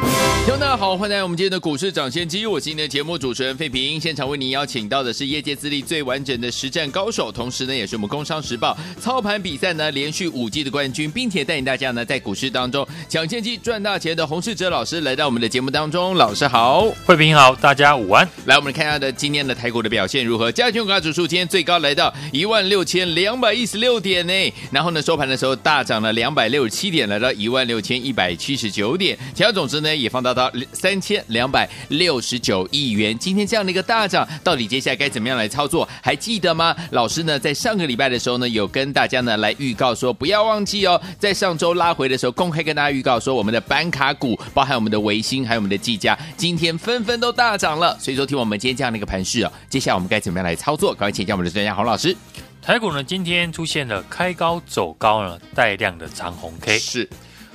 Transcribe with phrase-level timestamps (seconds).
[0.00, 2.46] 听众大家好，欢迎来到我们今天的股市涨先机。
[2.46, 16.14] 我是今天的节目主持人费平，现场为您邀请到的是业界资历最完整的实战高手，同时呢，也是我们工商时报操盘比赛呢连续五季的冠军，并且带领大家呢在股市当中抢先机赚大钱的洪世哲老师来到我们的节目当中。
[16.14, 18.26] 老师好，费平好，大家午安。
[18.46, 20.50] 来，我们看一下的今天的台股的表现如何？
[20.50, 24.32] 加权股价指数今天最高来到一万六千两百一十六点呢，
[24.70, 35.88] 然后呢收盘的时候大涨了两百六十七点，来到一万六千一百七十九点，其他总之呢也放大到三千两百六十九亿元，今天这样的一个大涨，到底接下来该怎么样来操作？
[36.02, 36.74] 还记得吗？
[36.90, 47.96] 老师呢，在上个礼拜的时候呢，有跟大家呢来预告说，不要忘记哦，在上周拉回的时候，公开跟大家预告说，我们的板卡股，包含我们的维星，还有我们的技嘉，今天纷纷都大涨了。
[48.00, 50.92] 所以说，听我们今天这样的一个盘势哦，接下来我们该怎么样来操作？
[50.92, 52.16] 赶快请教我们的专家洪老师。
[52.60, 57.08] 台股呢，今天出现了开高走高呢，带量的长红 K，是。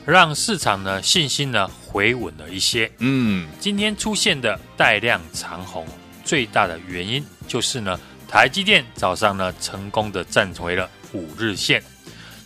[0.05, 2.91] 让市场呢信心呢回稳了一些。
[2.99, 5.87] 嗯，今天出现的带量长红，
[6.25, 11.81] 最大的原因就是呢，台积电早上呢成功的站回了五日线。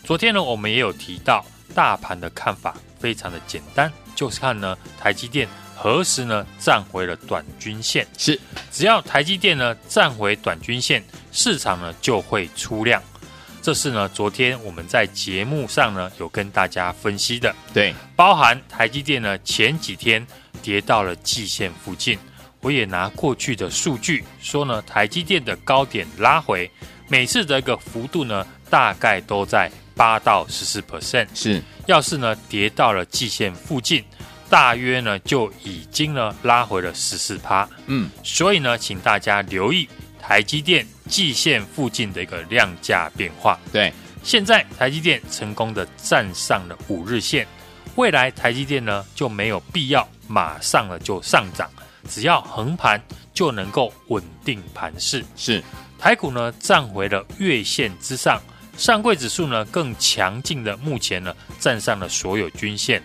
[0.03, 8.07] 昨天呢，我们也有提到，大盘的看法非常的简单，就是看呢台积电何时呢站回了短均线。
[8.17, 8.39] 是，
[8.71, 13.01] 只要台积电呢站回短均线，市场呢就会出量。
[13.67, 20.25] 这是呢，昨天我们在节目上呢有跟大家分析的，对，包含台积电呢前几天
[20.61, 22.17] 跌到了季线附近，
[22.61, 26.71] 我也拿过去的数据说呢，台积电的高点拉回，
[27.09, 34.01] 每次的一个幅度呢大概都在八到十四 percent，是，要是呢跌到了季线附近，
[34.49, 39.89] 大约呢就已经呢拉回了十四趴，嗯，所以呢，请大家留意。
[40.27, 43.93] 台积电季线附近的一个量价变化，对，
[44.23, 47.47] 现在台积电成功的站上了五日线，
[47.95, 51.69] 未来台积电呢就没有必要马上了就上涨，
[52.09, 53.01] 只要横盘
[53.33, 55.23] 就能够稳定盘势。
[55.37, 55.63] 是，
[55.97, 58.41] 台股呢站回了月线之上，
[58.75, 63.01] 上柜指数呢更强劲的目前呢站上了所有均线。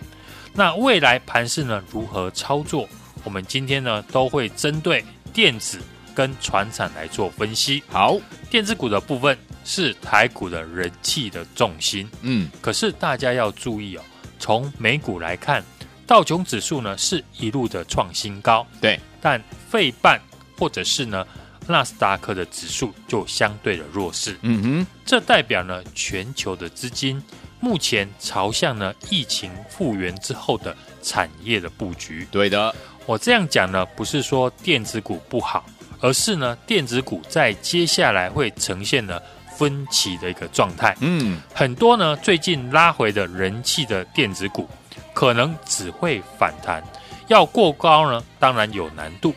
[0.52, 2.88] 那未来盘势呢如何操作？
[3.22, 5.78] 我们今天呢都会针对电子。
[6.14, 7.82] 跟船产来做分析。
[7.88, 8.18] 好，
[8.50, 12.08] 电子股的部分是台股的人气的重心。
[12.22, 14.02] 嗯，可是大家要注意哦，
[14.38, 15.62] 从美股来看，
[16.06, 18.66] 道琼指数呢是一路的创新高。
[18.80, 20.20] 对，但费半
[20.58, 21.26] 或者是呢
[21.66, 24.36] 纳斯达克的指数就相对的弱势。
[24.42, 27.22] 嗯哼，这代表呢全球的资金
[27.60, 32.26] 目前朝向呢疫情复原之后的产业的布局。
[32.32, 32.74] 对的，
[33.06, 35.64] 我这样讲呢不是说电子股不好。
[36.02, 39.20] 而是呢，电子股在接下来会呈现呢
[39.56, 40.94] 分歧的一个状态。
[41.00, 44.68] 嗯，很多呢最近拉回的人气的电子股，
[45.14, 46.82] 可能只会反弹，
[47.28, 49.32] 要过高呢，当然有难度。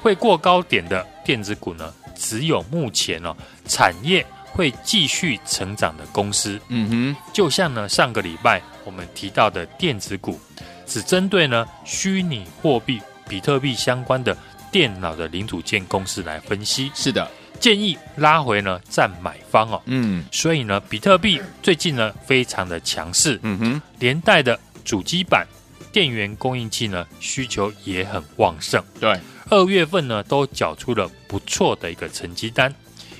[0.00, 3.36] 会过高点的电子股呢，只有目前呢、哦、
[3.66, 6.60] 产业会继续成长的公司。
[6.68, 10.38] 嗯哼，就像呢上个礼拜我们提到的电子股，
[10.86, 14.36] 只针对呢虚拟货币、比特币相关的。
[14.74, 17.30] 电脑的零组件公司来分析，是的，
[17.60, 19.80] 建议拉回呢占买方哦。
[19.84, 25.46] 嗯，所以呢，比特币最近呢非常的强势，嗯哼，连带的主机板、
[25.92, 28.82] 电源供应器呢需求也很旺盛。
[28.98, 29.16] 对，
[29.48, 32.74] 二月份呢都缴出了不错的一个成绩单，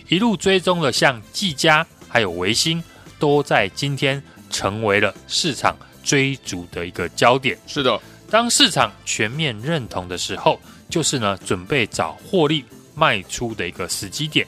[0.08, 2.82] 一路追踪了像技嘉还有维星，
[3.20, 4.20] 都在今天
[4.50, 7.56] 成为了市场追逐的一个焦点。
[7.68, 7.96] 是的，
[8.28, 10.60] 当市场全面认同的时候。
[10.94, 14.46] 就是呢，准备找获利卖出的一个时机点。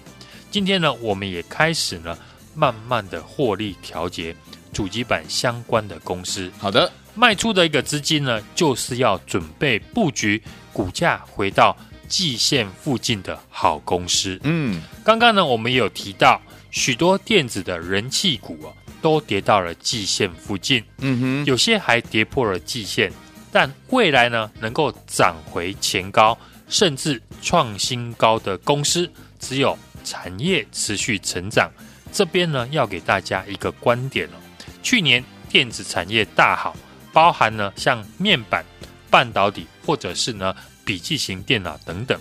[0.49, 2.17] 今天呢，我们也开始呢，
[2.55, 4.33] 慢慢的获利调节
[4.73, 6.49] 主机板相关的公司。
[6.57, 10.41] 好的，卖出的一个资金呢，就是要准备布局
[10.73, 11.77] 股价回到
[12.07, 14.39] 季线附近的好公司。
[14.45, 16.41] 嗯，刚刚呢，我们也有提到
[16.71, 18.71] 许多电子的人气股啊，
[19.03, 20.85] 都跌到了季线附近。
[20.99, 23.13] 嗯哼，有些还跌破了季线。
[23.59, 26.37] 但未来呢，能够涨回前高，
[26.69, 29.11] 甚至创新高的公司，
[29.41, 31.73] 只有产业持续成长。
[32.13, 34.35] 这边呢，要给大家一个观点了。
[34.83, 36.77] 去年电子产业大好，
[37.15, 38.63] 包含呢像面板、
[39.09, 40.55] 半导体，或者是呢
[40.85, 42.21] 笔记型电脑等等，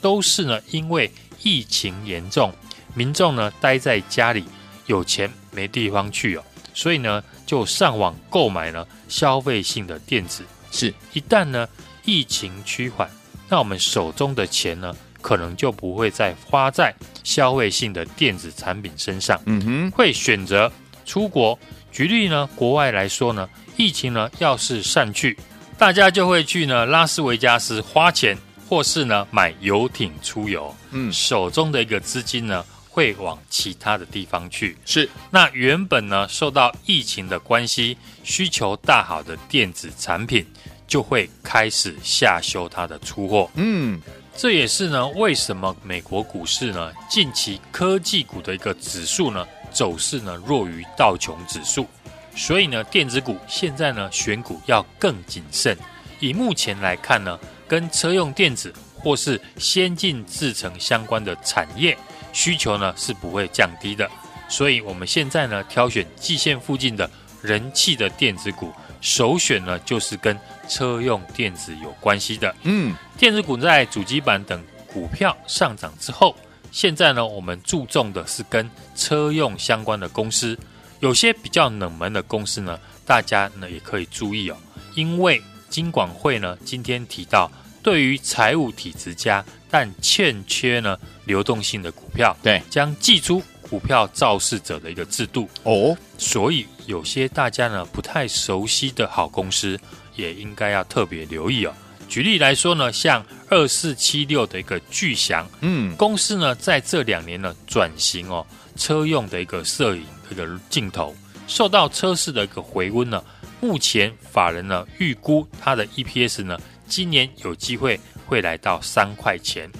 [0.00, 1.10] 都是呢因为
[1.42, 2.52] 疫情严重，
[2.94, 4.44] 民众呢待在家里，
[4.86, 10.44] 有钱没地方去哦，所以呢就上网购买了消费性的电子。
[10.76, 11.66] 是，一旦呢
[12.04, 13.08] 疫情趋缓，
[13.48, 16.94] 那我们手中的钱呢，可能就不会再花在
[17.24, 19.40] 消费性的电子产品身上。
[19.46, 20.70] 嗯哼，会选择
[21.06, 21.58] 出国。
[21.90, 25.38] 举例呢，国外来说呢，疫情呢要是散去，
[25.78, 28.36] 大家就会去呢拉斯维加斯花钱，
[28.68, 30.74] 或是呢买游艇出游。
[30.90, 32.62] 嗯，手中的一个资金呢
[32.96, 34.74] 会往其他的地方去。
[34.86, 40.46] 是，那原本呢受到疫情的关系，需求大好的电子产品
[40.86, 43.50] 就会开始下修它的出货。
[43.56, 44.00] 嗯，
[44.34, 49.46] 这也是呢为什么美国股市呢近期科技股的一个指数呢。
[49.72, 51.86] 走势呢弱于道琼指数，
[52.34, 55.76] 所以呢电子股现在呢选股要更谨慎。
[56.18, 57.38] 以目前来看呢，
[57.68, 61.94] 跟车用电子或是先进制程相关的产业
[62.36, 64.06] 需求呢是不会降低的。
[64.46, 67.10] 所以我们现在呢挑选季线附近的
[67.40, 70.38] 人气的电子股，首选呢就是跟
[70.68, 72.54] 车用电子有关系的。
[72.64, 76.36] 嗯，电子股在主机板等股票上涨之后。
[76.72, 80.58] 现在呢，我们注重的是跟车用相关的公司，
[81.00, 84.56] 有些比较冷门的公司呢，大家呢也可以注意哦。
[84.94, 85.40] 因为
[85.70, 87.50] 金管会呢今天提到，
[87.86, 95.96] 对于财务体质佳但欠缺呢流动性的股票，对，将祭出股票肇事者的一个制度哦。
[96.18, 99.78] 所以有些大家呢不太熟悉的好公司，
[100.16, 101.72] 也应该要特别留意哦。
[102.08, 108.44] 举例来说呢，像二四七六的一个巨祥，嗯，公司呢在这两年呢转型哦，
[108.74, 111.14] 车用的一个摄影的一个镜头，
[111.46, 113.22] 受到车市的一个回温呢，
[113.60, 119.70] 目前法人呢预估它的 EPS 呢今年有机会会来到三块钱。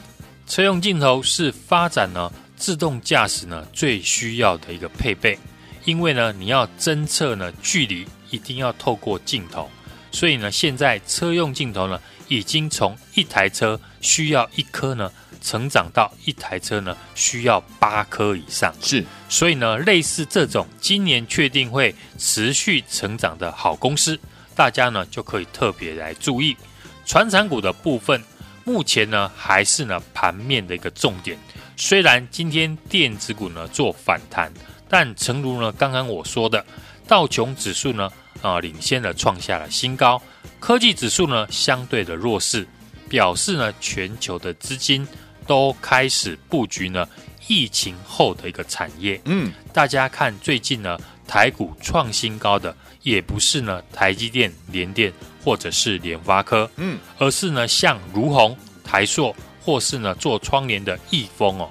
[0.47, 5.38] 车用镜头是发展呢自动驾驶呢最需要的一个配备，
[5.85, 9.70] 因为呢你要侦测呢距离，一定要透过镜头，
[10.12, 12.00] 所以呢现在车用镜头呢。
[12.29, 18.75] 已经从一台车需要一颗呢，成长到一台车呢需要八颗以上。
[18.82, 24.19] 是，所以呢，类似这种今年确定会持续成长的好公司，
[24.56, 26.56] 大家呢就可以特别来注意。
[27.06, 28.20] 传产股的部分，
[28.64, 31.38] 目前呢还是呢盘面的一个重点。
[31.76, 34.53] 虽然今天电子股呢做反弹，
[34.88, 36.67] 但诚如呢刚刚我说的，
[37.06, 38.11] 道琼指数呢
[38.43, 40.20] 啊领先的创下了新高。
[40.58, 42.67] 科技指数呢相对的弱势，
[43.08, 45.06] 表示呢全球的资金
[45.47, 47.08] 都开始布局呢
[47.47, 49.20] 疫情后的一个产业。
[49.26, 55.12] 嗯，大家看最近呢台股创新高的也不是呢台积电、联电
[55.46, 61.70] 或者是联发科，嗯，而是呢像如虹、台硕或是呢做窗帘的易丰哦。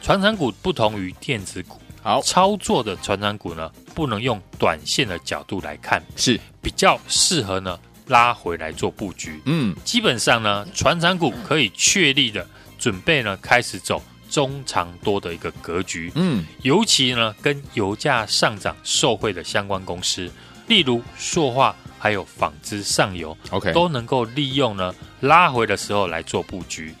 [0.00, 2.22] 传产股不同于电子股，好。
[2.22, 6.38] 操作的传产股呢不能用短线的角度来看，是。
[6.62, 7.76] 比较适合呢。
[8.06, 12.46] 拉回来做布局，嗯，基本上呢，传产股可以确立的
[12.78, 14.00] 准备呢，开始走
[14.30, 20.30] 中长多的一个格局，嗯，尤其呢，跟油价上涨受惠的相关公司，
[20.66, 26.94] 例如塑化还有纺织上游，OK，都能够利用呢拉回的时候来做布局。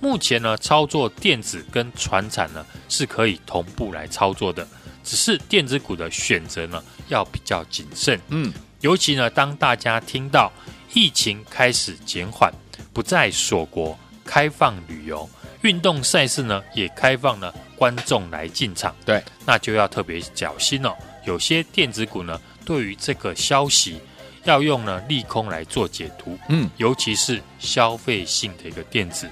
[0.00, 4.66] 目前呢，操作电子跟船产呢是可以同步来操作的，
[5.04, 8.52] 只是电子股的选择呢要比较谨慎，嗯。
[8.80, 10.50] 尤其呢，当大家听到
[10.92, 12.52] 疫情开始减缓，
[12.92, 20.92] 不再锁国、开放旅游、运动赛事呢也开放了观众来进场，对，那就要特别小心哦。
[21.24, 24.00] 有些电子股呢，对于这个消息
[24.44, 29.28] 要用呢利空来做解读，嗯，尤其是消费性的一个电子，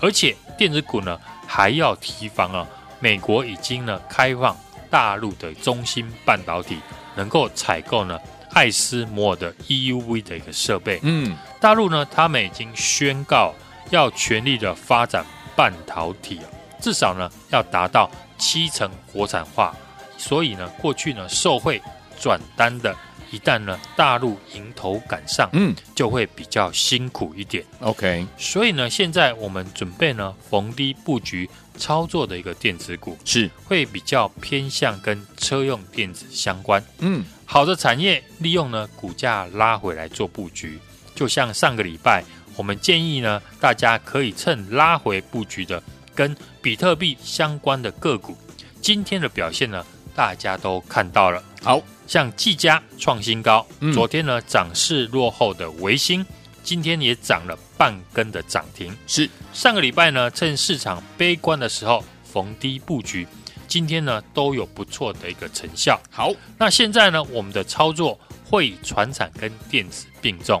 [0.00, 2.66] 而且电子股呢还要提防啊，
[2.98, 4.56] 美国已经呢开放
[4.90, 6.78] 大陆的中芯半导体
[7.14, 8.18] 能够采购呢。
[8.52, 13.54] 艾斯摩尔的 EUV 的一个设备，嗯，大陆呢，他们已经宣告
[13.90, 16.40] 要全力的发展半导体，
[16.80, 19.72] 至少呢要达到七成国产化。
[20.18, 21.80] 所以呢，过去呢受惠
[22.20, 22.94] 转单的，
[23.30, 27.64] 一旦呢大陆迎头赶上，嗯，就会比较辛苦一点。
[27.80, 33.50] OK，所以呢，现在我们准备呢逢低布局操作的一个电子股，是。
[33.64, 37.24] 会比较偏向跟车用电子相关，嗯。
[37.46, 40.78] 好的产业利用呢股价拉回来做布局，
[41.14, 42.22] 就像上个礼拜
[42.56, 45.82] 我们建议呢，大家可以趁拉回布局的
[46.14, 48.36] 跟比特币相关的个股，
[48.80, 49.84] 今天的表现呢，
[50.14, 51.42] 大家都看到了。
[51.62, 51.80] 好
[52.10, 56.26] 像技嘉创新高，嗯、昨天呢涨势落后的维新，
[56.60, 58.92] 今天也涨了半根的涨停。
[59.06, 59.30] 是。
[59.52, 63.28] 上个礼拜呢，趁市场悲观的时候逢低布局，
[63.68, 66.00] 今天呢都有不错的一个成效。
[66.10, 70.60] 好，那现在呢，我们的操作会以船产跟电子并重，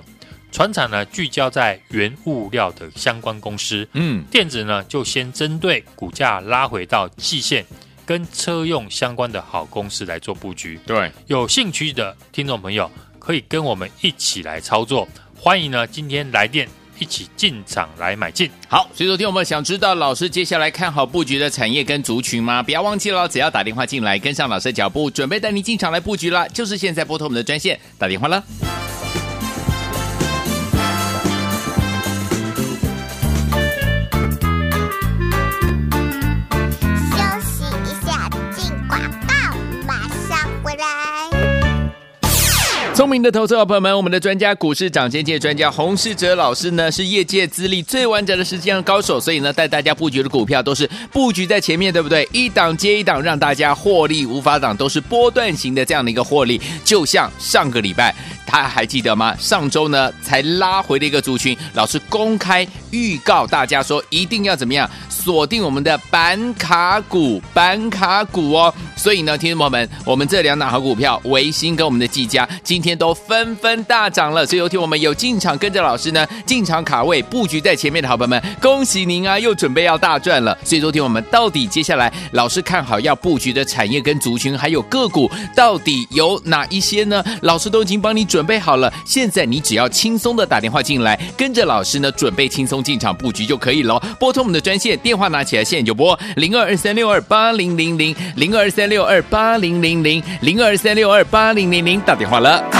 [0.52, 7.66] 船产呢聚焦在原物料的相关公司，嗯，电子呢就先针对股价拉回到季线
[8.10, 10.76] 跟车用相关的好公司来做布局。
[10.84, 12.90] 对，有兴趣的听众朋友
[13.20, 16.68] 可以跟我们一起来操作，欢迎呢今天来电。
[16.98, 22.62] 一起进场来买进，好，所以昨天我们想知道老师接下来看好布局的产业跟族群吗？
[22.62, 28.44] 不要忘记了，只要打电话进来跟上老师的脚步，准备带您进场来布局了，就是现在拨通我们的专线打电话了。
[43.00, 52.28] 聪明的投资者朋友们，我们的专家股市涨先界专家洪世哲老师呢，是业界资历最完整的实战高手，所以呢，带大家布局的股票都是布局在前面，对不对？
[52.30, 56.60] 一档接一档，让大家获利无法挡，都是波段型的这样的一个获利。
[56.84, 58.14] 就像上个礼拜，
[58.46, 59.34] 他还记得吗？
[59.38, 68.74] 上周呢才拉回的一个族群，老师公开预告大家说，一定要怎么样锁定我们的板卡股，板卡股哦。
[68.94, 74.44] 所以呢，听众朋友们，我们这两档好股票，维新跟我们的技嘉，今天都纷纷大涨了。
[74.44, 80.56] 所以有听我们有进场跟着老师呢进场卡位布局在前面的好朋友们，恭喜您啊，又准备要大赚了。
[80.64, 87.24] 所以昨天我们到底接下来老师看好要布局的产业跟族群，还有个股，到底有哪一些呢？
[87.42, 88.92] 老师都已经帮你准备好了。
[89.06, 93.98] 现在你只要轻松的打电话进来，跟着老师呢准备轻松进场布局就可以了。
[94.18, 98.90] 拨通我们的专线电话拿起来，现在就拨零二二三六二八零零零零二三。
[98.90, 102.79] 六二八零零零零二三六二八零零零打电话了。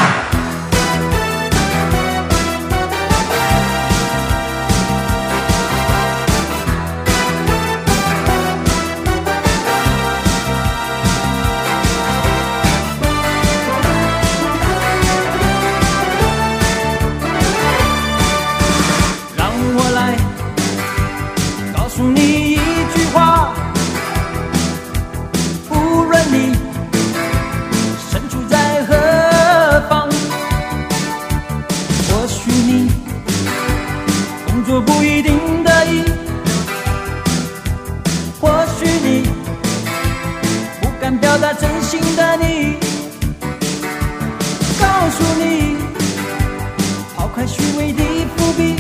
[47.61, 48.75] 以为你不必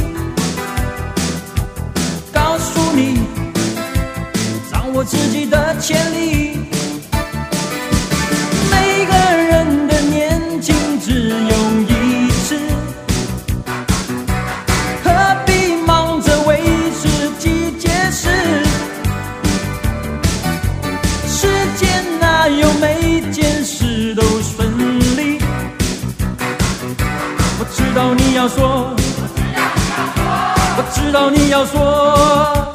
[2.33, 3.21] 告诉你
[4.71, 6.60] 掌握自己的潜力。
[28.41, 28.97] 你要说，
[30.79, 32.70] 我知道你要说。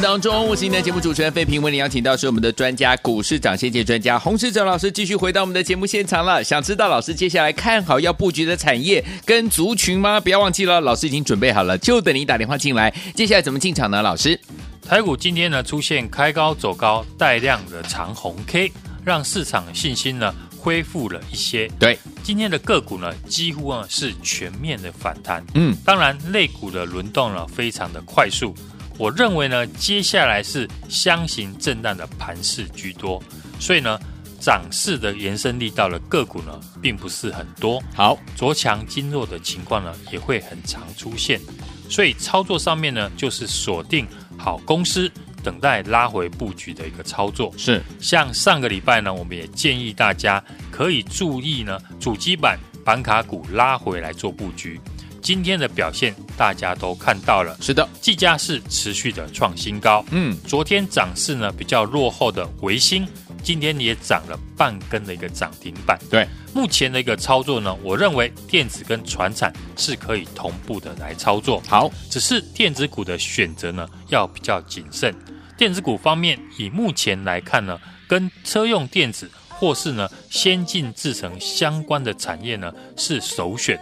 [0.00, 6.42] 目当中，我是您的节目主持人费平，为您邀请到是我们的专家股市涨先机专家洪世哲老师，继续回到我们的节目现场了。
[6.42, 10.18] 想知道老师接下来看好要布局的产业跟族群吗？
[10.18, 12.90] 不要忘记了，老师已经准备好了，就等你打电话进来。
[13.14, 14.00] 接下来怎么进场呢？
[14.00, 14.40] 老师，
[14.88, 18.72] 台股今天呢出现开高走高带量的长红 K，
[19.04, 21.68] 让市场信心呢恢复了一些。
[21.78, 25.44] 对，今天的个股呢几乎啊是全面的反弹。
[25.52, 28.54] 嗯，当然类股的轮动呢非常的快速。
[29.00, 33.18] 我认为呢，接下来是箱型震荡的盘势居多，
[33.58, 33.98] 所以呢，
[34.38, 37.82] 涨势的延伸力道的个股呢，并不是很多。
[37.94, 41.40] 好，着强筋弱的情况呢，也会很常出现。
[41.88, 45.10] 所以操作上面呢，就是锁定好公司，
[45.42, 47.50] 等待拉回布局的一个操作。
[47.56, 54.78] 是，像上个礼拜呢，我们也建议大家可以注意呢，主机板板卡股拉回来做布局。
[55.22, 60.04] 今天的表现大家都看到了，是的，技嘉是持续的创新高。
[60.10, 63.06] 嗯，昨天涨势呢比较落后的维新，
[63.42, 65.98] 今天也涨了半根的一个涨停板。
[66.10, 71.62] 对，目前的一个操作呢，我认为电子跟船产是可以同步的来操作。
[71.68, 75.14] 好，只是电子股的选择呢要比较谨慎。
[75.56, 83.78] 电子股方面，以目前来看呢，跟车用电子或是呢先进制成相关的产业呢是首选。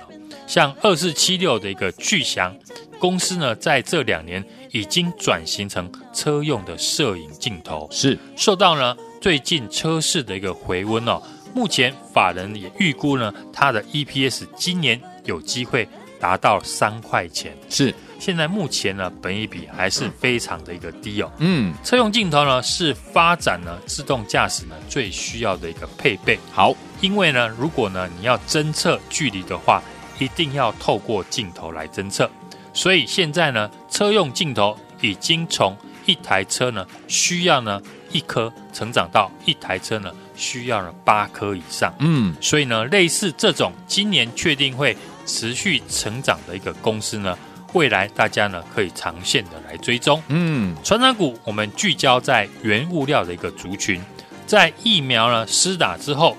[0.47, 2.54] 像二四七六的一个巨祥
[2.99, 11.23] 公司呢，在这两年已经转型成车用的摄影镜头，是受到呢最近车市的一个回温哦。
[11.54, 15.88] 目前法人也预估呢，它的 EPS 今年有机会
[16.20, 17.56] 达到三块钱。
[17.68, 21.30] 是现在目前呢，本益比还是非常的一个低哦。
[21.38, 26.38] 嗯，车用镜头呢是发展呢自动驾驶呢最需要的一个配备。
[26.52, 29.80] 好，因为呢，如果呢你要侦测距离的话。
[30.18, 32.28] 一定要透过镜头来侦测，
[32.72, 41.94] 所以现在呢，车用镜头已经从一台车呢需要呢一颗，成长到一台车呢需要了八颗以上。
[42.00, 47.38] 嗯，所以呢，类似这种今年确定会持续成长的一个公司呢，
[47.75, 50.20] 未来大家呢可以长线的来追踪。
[50.28, 54.02] 嗯，传产股我们聚焦在原物料的一个族群，
[54.46, 56.37] 在疫苗呢施打之后。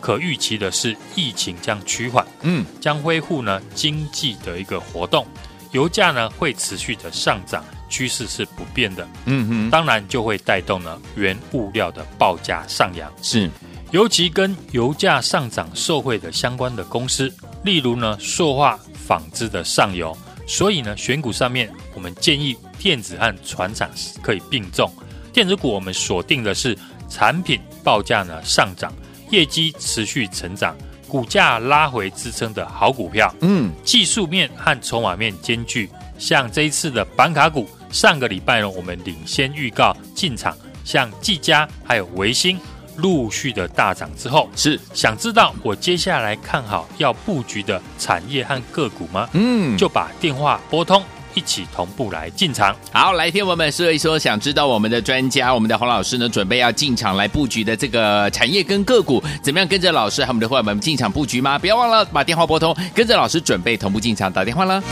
[0.00, 5.26] 可预期的是，疫情将趋缓，嗯，将恢复呢经济的一个活动，
[5.72, 13.50] 油价呢会持续的上涨，趋势是不变的，嗯哼，当然就会带动呢原物料的报价上扬，是，
[13.90, 17.32] 尤其跟油价上涨受惠的相关的公司，
[17.64, 23.90] 例如呢塑化、纺织的上游，所以呢选股上面我们建议电子和船厂
[24.22, 24.90] 可以并重，
[25.32, 26.76] 电子股我们锁定的是
[27.08, 28.92] 产品报价呢上涨。
[29.30, 30.76] 业绩持续成长，
[31.08, 35.90] 股价拉回支撑的好股票，嗯，技术面和筹码面兼具。
[36.18, 42.58] 像这一次的板卡股，上个礼拜呢，我们领先预告进场，像技嘉还有维星
[42.96, 49.28] 陆续的大涨之后，是想知道我接下来看好要布局的产业和个股吗？
[49.32, 51.02] 嗯，就把电话拨通。
[51.36, 52.74] 一起同步来进场。
[52.90, 61.58] 好，来听我们说一说，想知道我们的专家，我们的洪老师呢，准备要进场来布局的这个产业跟个股，怎么样跟着老师和我们的伙伴们进场布局吗？
[61.58, 64.82] 不要忘了把电话拨通，跟着老师准备同步进场，打电话了。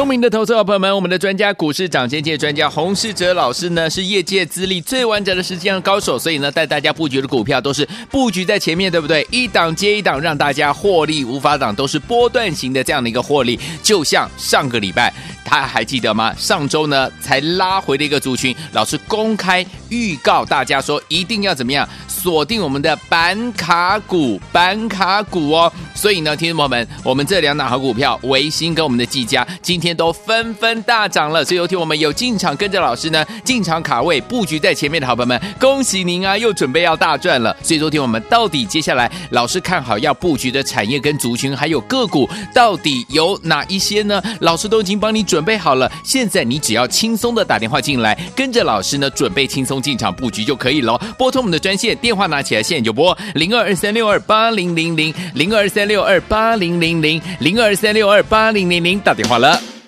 [0.00, 9.28] 聪明的投资者朋友们，我们的专家股市涨先界专家洪世哲老师呢，是业界资历最完整的实战高手，所以呢，带大家布局的股票都是布局在前面，对不对？
[9.30, 13.60] 一档接一档，让大家获利无法挡，都是波段型的这样的一个获利。
[13.82, 15.12] 就像上个礼拜，
[15.44, 16.34] 大家还记得吗？
[16.38, 25.70] 上周呢才拉回的一个族群，老师公开预告大家说，一定要怎么样锁定我们的板卡股，板卡股哦。
[25.94, 29.89] 所以呢，听众朋友们，我们这两档好股票，维新跟我们的技嘉，今天。
[29.96, 37.56] 都纷纷大涨了，所以有听我们有进场跟着老师呢进场卡位布局在前面的好朋友们，恭喜您啊，又准备要大赚了。
[37.62, 44.22] 所以昨天我们到底接下来老师看好要布局的产业跟族群还有个股到底有哪一些呢？
[44.40, 50.96] 老师都已经帮你准备好了，现在你只要轻松的打电话进来，跟着老师呢准备轻松进场布局就可以了。
[51.18, 59.79] 拨通我们的专线电话拿起来，现在就拨零二二三六二八零零零零二三六二八零零零零二三六二八零零零打电话了。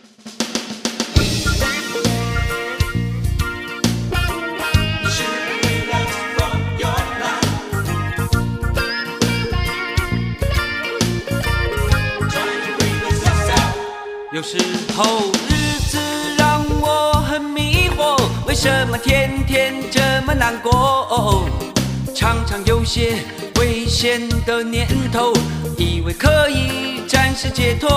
[14.43, 14.59] 有时
[14.97, 15.99] 候日子
[16.37, 21.47] 让我很迷惑，为什么天天这么难过？
[22.13, 23.19] 常常有些
[23.61, 25.33] 危险的念头，
[25.79, 27.89] 以为可以暂时解脱。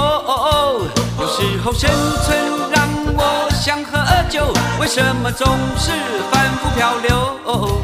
[1.19, 1.89] 有时候生
[2.23, 2.37] 存
[2.69, 3.97] 让我想喝
[4.29, 5.47] 酒，为什么总
[5.79, 5.89] 是
[6.31, 7.81] 反复漂流？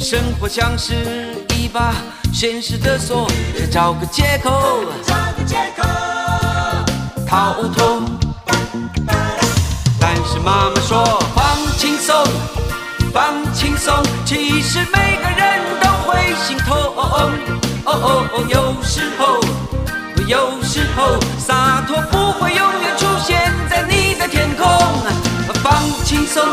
[0.00, 1.94] 生活像是一把
[2.34, 4.50] 现实的锁，再找个借口，
[5.06, 6.21] 找个借口。
[7.32, 8.02] 好痛，
[9.98, 11.02] 但是妈妈说
[11.34, 11.42] 放
[11.78, 12.14] 轻松，
[13.10, 13.94] 放轻松，
[14.26, 16.76] 其实每个人都会心痛。
[16.76, 17.32] 哦
[17.86, 19.40] 哦哦，有时候，
[20.26, 24.68] 有时候洒脱不会永远出现在你的天空。
[25.64, 26.44] 放轻松，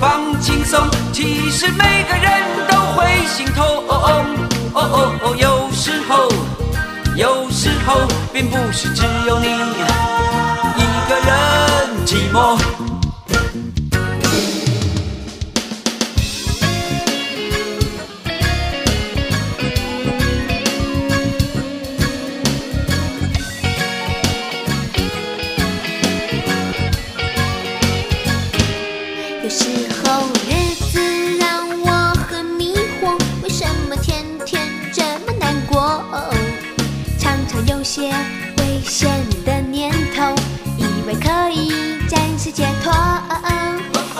[0.00, 0.80] 放轻松，
[1.12, 3.64] 其实每个人都会心痛。
[3.86, 4.26] 哦
[4.74, 6.65] 哦哦，有时候。
[7.16, 10.15] 有时候，并不是只有你。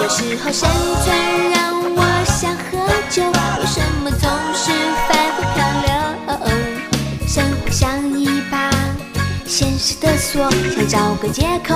[0.07, 0.69] 有时候生
[1.03, 2.79] 存让我想喝
[3.11, 4.71] 酒，为什么总是
[5.09, 5.91] 反复漂流？
[7.27, 8.71] 生活像一把
[9.45, 11.75] 现实的锁，想找个借口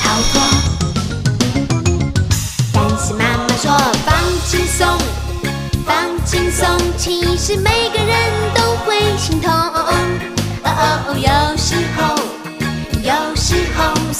[0.00, 0.40] 逃脱。
[2.72, 4.14] 但是妈妈说放
[4.46, 4.86] 轻松，
[5.84, 7.97] 放轻松，其实每个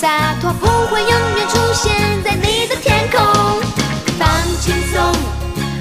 [0.00, 3.20] 洒脱不会永远出现在你的天空。
[4.16, 4.28] 放
[4.60, 5.02] 轻松，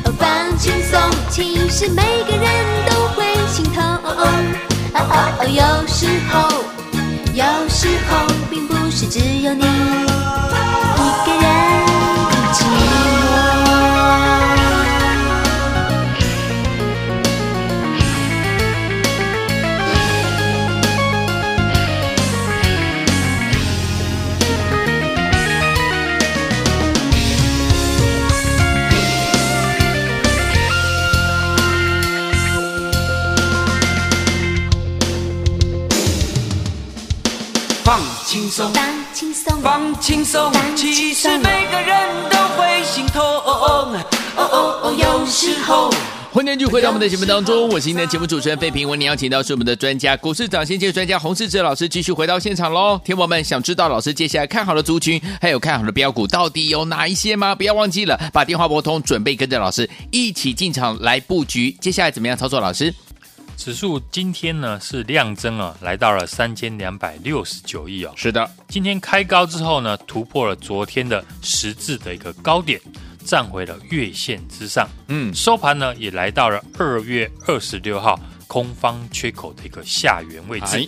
[0.05, 0.99] 哦，放轻松，
[1.29, 2.49] 其实每个人
[2.89, 3.83] 都会心疼。
[4.03, 4.27] 哦哦
[4.95, 6.49] 哦，有时候，
[7.31, 11.56] 有时候并不是只有你一个人。
[38.27, 43.23] 轻松，放轻松，放轻松，其实每个人都会心痛。
[43.23, 44.03] 哦
[44.35, 45.89] 哦哦，有时候。
[46.33, 48.89] 欢迎继续回到我们的节目当中，我是今天的节目主持人费平。
[48.89, 52.99] 为您邀请到是我们的专家，股市涨先界专家洪世哲老师，继续回到现场喽。
[53.01, 57.55] 天友们想知道老师接下来看好的族群，还有看好的标股到底有哪一些吗？
[57.55, 61.71] 不要忘记了，把电话拨通，准备跟着老师一起进场来布局。
[61.79, 62.59] 接下来怎么样操作？
[62.59, 62.93] 老师？
[63.57, 68.13] 指数今天呢是量增啊，来到了三千两百六十九亿哦。
[68.15, 72.79] 是的，今天开高之后呢，突破了昨天的十字的一个高点，
[73.25, 74.87] 站回了月线之上。
[75.07, 80.77] 嗯，收盘呢也来到了二月二十六号空方缺口的一个下缘位置。
[80.77, 80.87] 哎、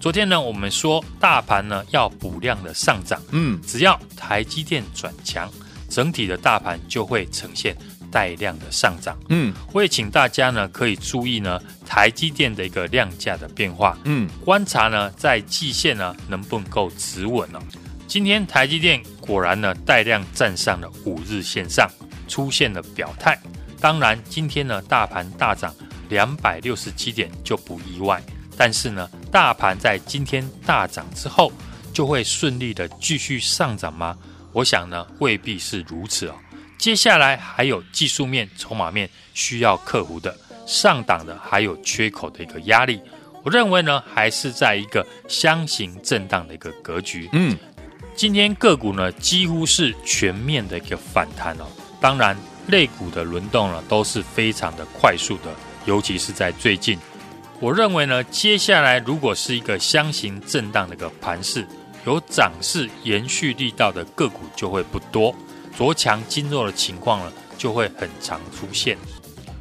[0.00, 3.22] 昨天呢，我们说大盘呢要补量的上涨。
[3.30, 5.48] 嗯，只要台积电转强，
[5.90, 7.76] 整体的大盘就会呈现。
[8.16, 17.60] 带量的上涨，嗯，我也请大家呢可以注意呢台积电的一个量价的变化，嗯，观察呢在季线呢能不能够止稳呢？
[18.06, 21.86] 今天台积电果然呢带量站上了五日线上，
[22.26, 23.38] 出现了表态。
[23.82, 25.74] 当然，今天呢大盘大涨
[26.08, 28.22] 两百六十七点就不意外，
[28.56, 31.52] 但是呢大盘在今天大涨之后
[31.92, 34.16] 就会顺利的继续上涨吗？
[34.54, 36.34] 我想呢未必是如此哦。
[36.78, 40.36] 接下来还有技术面、筹码面需要克服的，
[40.66, 43.00] 上档的还有缺口的一个压力。
[43.42, 47.28] 我认为呢，还是在一个箱型震荡的一个格局。
[47.32, 47.56] 嗯，
[48.14, 51.66] 今天个股呢几乎是全面的一个反弹哦。
[52.00, 52.36] 当然，
[52.68, 55.54] 类股的轮动呢都是非常的快速的，
[55.86, 56.98] 尤其是在最近。
[57.58, 61.66] 我认为呢，接下来如果是一个箱型震荡的一个盘势，
[62.04, 65.34] 有涨势延续力道的个股就会不多。
[65.76, 68.96] 昨强今弱的情况呢，就会很常出现，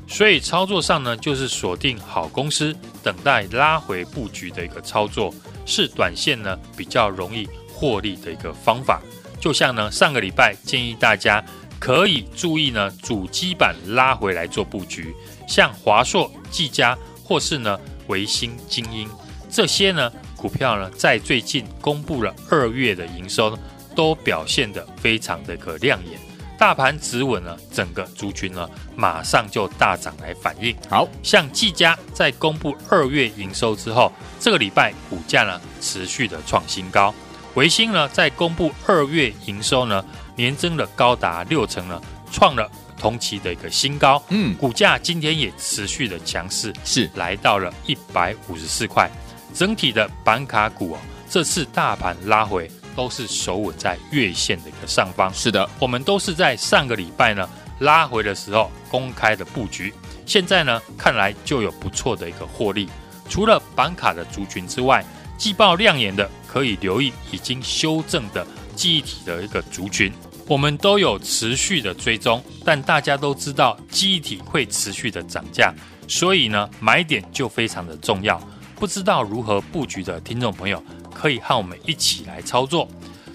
[0.08, 2.73] 所以操作上呢，就是锁定好公司，
[3.04, 5.34] 等待拉回布局的一个操作，
[5.65, 9.01] 是短线呢比较容易获利的一个方法。
[9.41, 11.43] 就像呢上个礼拜建议大家
[11.78, 15.13] 可以注意呢主机板拉回来做布局，
[15.45, 19.10] 像华硕、技嘉或是呢维新、精英
[19.49, 23.58] 这些呢股票呢，在最近公布了二月的营收。
[23.95, 26.19] 都表现得非常的可亮眼，
[26.58, 30.75] 大盘止稳了，整个族群呢马上就大涨来反应。
[30.89, 37.13] 好像技嘉在公布二月营收之后，这个礼拜股价呢持续的创新高。
[37.55, 40.03] 维星呢在公布二月营收呢
[40.36, 44.21] 年增了高达六成呢，创了同期的一个新高。
[44.29, 49.10] 嗯，股价今天也持续的强势，是来到了一百五十四块。
[49.53, 52.69] 整体的板卡股哦，这次大盘拉回。
[52.95, 55.34] 都是守稳在月线的一个上方。
[55.34, 57.47] 是的，我们都是在上个礼拜呢
[57.79, 59.93] 拉回的时候公开的布局，
[60.25, 62.89] 现在呢看来就有不错的一个获利。
[63.27, 65.03] 除了板卡的族群之外，
[65.38, 70.13] 季报亮眼的可以留意已经修正的记忆体的一个族群，
[70.47, 72.41] 我们都有持续的追踪。
[72.63, 75.73] 但大家都知道记忆体会持续的涨价，
[76.08, 78.39] 所以呢买点就非常的重要。
[78.77, 80.81] 不知道如何布局的听众朋友，
[81.15, 82.88] 可以和我们一起来操作。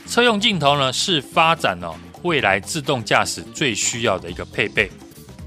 [0.07, 4.91] 车用镜头呢，是发展哦未来自动驾驶最需要的一个配备，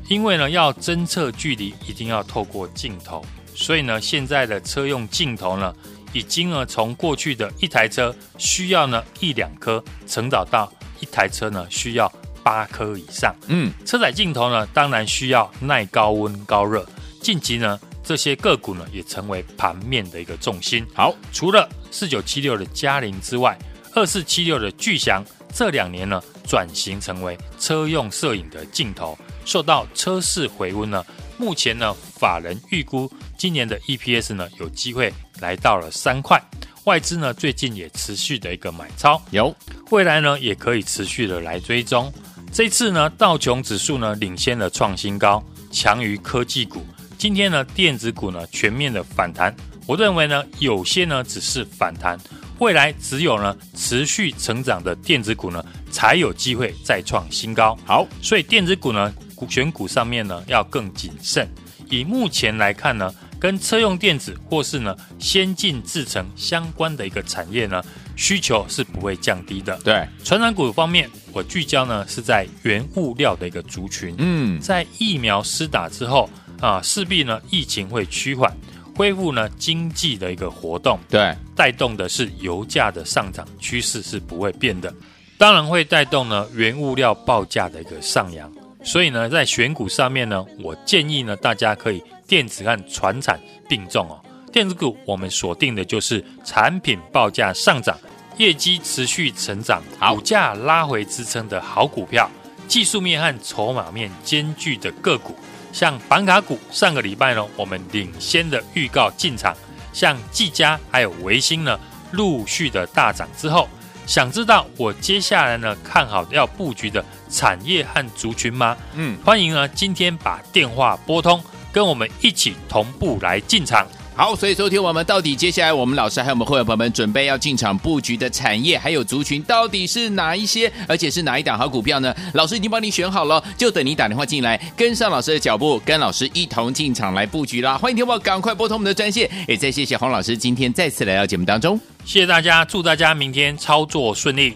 [0.09, 5.73] 因为呢要侦测距离，一定要透过镜头，所以呢现在的车用镜头呢，
[6.13, 13.35] 已经呢从过去的一台车需要呢一两颗，成长到一台车呢需要八颗以上。
[13.47, 16.85] 嗯，车载镜头呢，当然需要耐高温高热。
[17.21, 17.79] 近期呢。
[18.03, 20.85] 这些个股呢，也成为盘面的一个重心。
[20.93, 23.57] 好，除了四九七六的佳凌之外，
[23.95, 31.05] 二四七六的巨祥这两年呢转型成为车用摄影的镜头，受到车市回温呢，
[31.37, 36.41] 目前呢法人预估今年的 EPS 呢有机会来到了三块，
[36.85, 39.55] 外资呢最近也持续的一个买超，有
[39.91, 42.11] 未来呢也可以持续的来追踪。
[42.51, 46.85] 这次呢道琼指数呢领先了创新高，强于科技股。
[47.23, 49.55] 今天呢电子股呢全面的反弹，
[49.87, 52.19] 我认为呢有些呢只是反弹。
[52.59, 57.79] 未来只有呢持续成长的电子股呢，才有机会再创新高。
[57.85, 61.47] 好，所以电子股呢，股选股上面呢要更谨慎。
[61.89, 63.09] 以目前来看呢，
[63.39, 67.81] 跟车用电子或是呢先进制程相关的一个产业呢，
[68.17, 69.79] 需求是不会降低的。
[69.81, 74.13] 对，传染股方面，我聚焦呢是在原物料的一个族群。
[74.17, 76.29] 嗯，在疫苗施打之后
[76.63, 78.49] 啊，势必呢疫情会趋缓。
[78.95, 84.93] 恢复呢经济的一个活动，对，带动的是油价的上涨趋势是不会变的，
[85.37, 88.49] 当然会带动呢原物料报价的一个上扬，
[88.83, 94.21] 所以呢在选股上面呢，我建议呢大家可以电子和传产并重哦，
[94.51, 97.97] 电子股我们锁定的就是产品报价上涨，
[98.37, 102.29] 业绩持续成长，股价拉回支撑的好股票，
[102.67, 105.35] 技术面和筹码面兼具的个股。
[105.73, 109.53] 像板卡股，上个礼拜呢，我们领先的预告进场；
[109.91, 111.77] 像技嘉还有维新呢，
[112.11, 113.67] 陆续的大涨之后，
[114.05, 118.77] 想知道我接下来呢看好要布局的产业和族群吗？
[118.93, 123.87] 嗯，欢迎呢今天把电话拨通，跟我们一起同步来进场。
[124.15, 132.13] 好，所以收听我们到底接下来我们老师还有我们会员朋友们准备要进场布局的产业还有族群到底是哪一些，而且是哪一档好股票呢？
[132.35, 137.75] 老师已经帮你选好了，就等你打电话进来，跟上老师的脚步，跟老师一同进场来布局啦。
[137.75, 144.55] 欢迎听我赶快拨通我们的专线，也再谢谢黄老师今天再次来到节目当中，谢谢大家，祝大家明天操作顺利。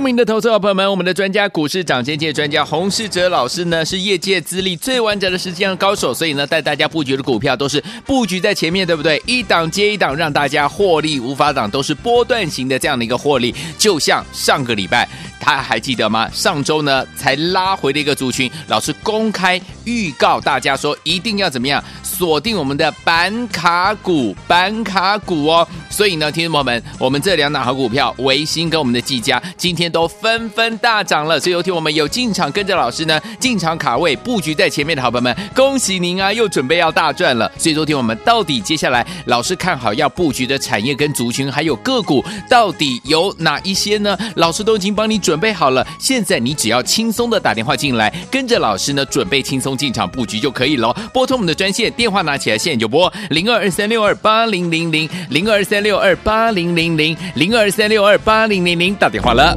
[0.00, 9.22] 聪明的投资者朋友们，我们的专家股市涨先界专家洪世哲老师呢，是业界资历最完整的实战高手，所以呢，带大家布局的股票都是布局在前面，对不对？
[9.26, 13.54] 一档接一档，让大家获利无法挡，都是波段型的这样的一个获利。
[13.76, 15.06] 就像上个礼拜，
[15.38, 16.30] 他还记得吗？
[16.32, 25.68] 上周呢才拉回的一个族群，老师公开预告大家说，一定要怎么样锁定我们的板卡股，板卡股哦。
[25.90, 31.38] 所以呢，听众朋友们，我们这两档好股票，维新跟我们的技嘉，今天都纷纷大涨了。
[31.40, 37.50] 所以有听我们有进场跟着老师呢进场卡位布局在前面的好朋友们，恭喜您啊，又准备要大赚了。
[37.58, 44.16] 所以昨天我们到底接下来老师看好要布局的产业跟族群，还有个股，到底有哪一些呢？
[44.36, 45.86] 老师都已经帮你准备好了。
[45.98, 50.94] 现在你只要轻松的打电话进来，跟着老师呢准备轻松进场布局就可以了。
[51.12, 59.56] 拨通我们的专线电话，拿起来现在就拨零二二三六二八零零零零二三六二八零零零零二三六二八零零零，打电话了。